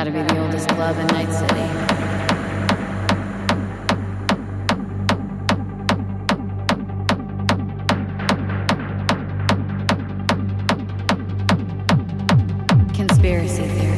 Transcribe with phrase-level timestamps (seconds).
[0.00, 1.60] Gotta be the oldest club in Night City.
[12.94, 13.89] conspiracy theory.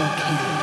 [0.00, 0.59] they can.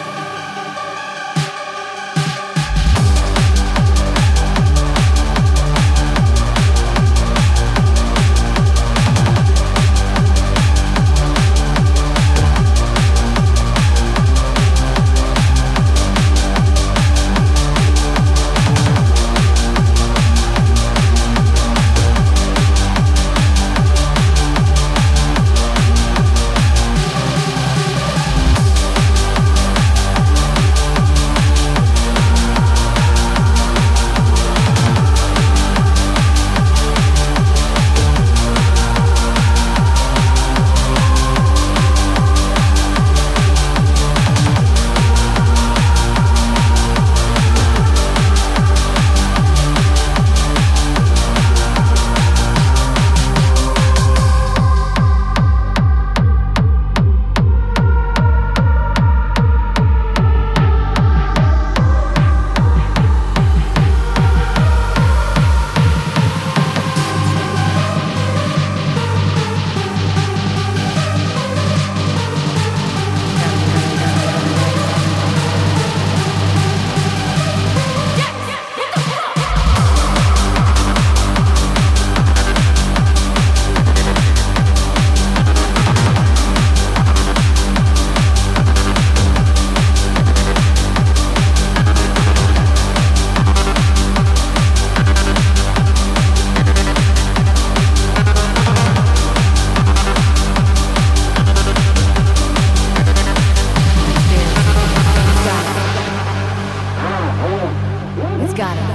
[108.67, 108.81] gotta.
[108.81, 108.88] be.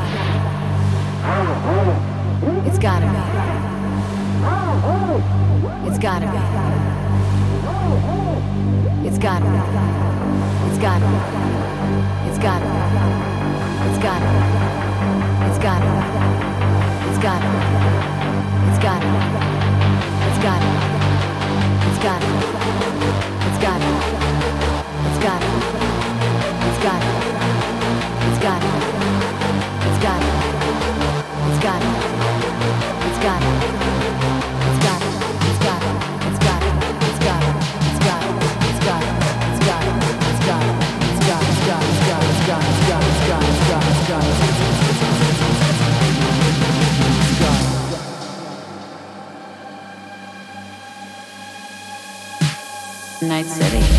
[2.68, 3.12] It's gotta be.
[5.88, 6.38] It's gotta be.
[9.08, 9.58] It's gotta be.
[10.68, 11.16] It's gotta be.
[12.28, 12.72] It's gotta be.
[13.88, 14.30] It's gotta be.
[15.48, 15.90] It's gotta be.
[17.08, 17.26] It's gotta be.
[18.68, 19.12] It's gotta be.
[20.28, 20.81] It's gotta be.
[53.52, 53.91] city.